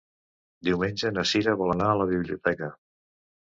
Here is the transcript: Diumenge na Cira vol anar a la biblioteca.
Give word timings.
Diumenge 0.67 1.11
na 1.19 1.27
Cira 1.33 1.55
vol 1.61 1.77
anar 1.77 1.93
a 1.93 2.01
la 2.03 2.11
biblioteca. 2.17 2.75